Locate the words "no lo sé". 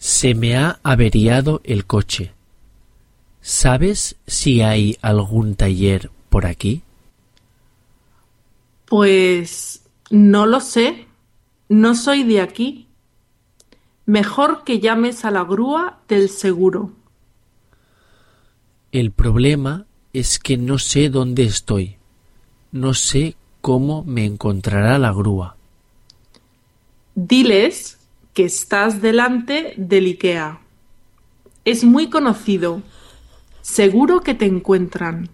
10.08-11.06